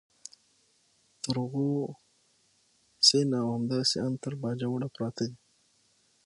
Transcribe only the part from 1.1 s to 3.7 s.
تر غو سین او